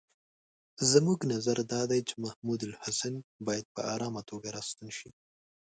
زموږ 0.91 1.19
نظر 1.33 1.57
دا 1.73 1.81
دی 1.91 2.01
چې 2.09 2.13
محمودالحسن 2.25 3.13
باید 3.47 3.65
په 3.75 3.81
آرامه 3.93 4.21
توګه 4.29 4.47
را 4.55 4.61
ستون 4.69 4.89
شي. 4.97 5.09